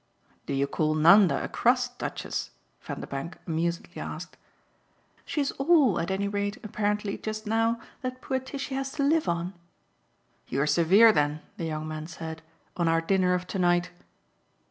"Do 0.47 0.53
you 0.55 0.65
call 0.65 0.95
Nanda 0.95 1.43
a 1.43 1.47
crust, 1.47 1.99
Duchess?" 1.99 2.49
Vanderbank 2.81 3.37
amusedly 3.45 4.01
asked. 4.01 4.35
"She's 5.25 5.51
all 5.61 5.99
at 5.99 6.09
any 6.09 6.27
rate, 6.27 6.57
apparently, 6.63 7.19
just 7.19 7.45
now, 7.45 7.79
that 8.01 8.19
poor 8.19 8.39
Tishy 8.39 8.73
has 8.73 8.93
to 8.93 9.03
live 9.03 9.29
on." 9.29 9.53
"You're 10.47 10.65
severe 10.65 11.11
then," 11.11 11.41
the 11.57 11.65
young 11.65 11.87
man 11.87 12.07
said, 12.07 12.41
"on 12.75 12.87
our 12.87 13.01
dinner 13.01 13.35
of 13.35 13.45
to 13.45 13.59
night." 13.59 13.91